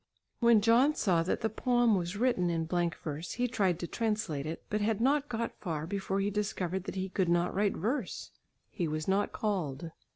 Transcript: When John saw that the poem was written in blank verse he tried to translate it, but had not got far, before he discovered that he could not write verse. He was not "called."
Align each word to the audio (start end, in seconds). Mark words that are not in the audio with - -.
When 0.39 0.61
John 0.61 0.95
saw 0.95 1.21
that 1.21 1.41
the 1.41 1.47
poem 1.49 1.95
was 1.95 2.17
written 2.17 2.49
in 2.49 2.65
blank 2.65 2.95
verse 3.03 3.33
he 3.33 3.47
tried 3.47 3.77
to 3.81 3.85
translate 3.85 4.47
it, 4.47 4.63
but 4.67 4.81
had 4.81 4.99
not 4.99 5.29
got 5.29 5.59
far, 5.59 5.85
before 5.85 6.19
he 6.19 6.31
discovered 6.31 6.85
that 6.85 6.95
he 6.95 7.07
could 7.07 7.29
not 7.29 7.53
write 7.53 7.77
verse. 7.77 8.31
He 8.71 8.87
was 8.87 9.07
not 9.07 9.31
"called." 9.31 9.91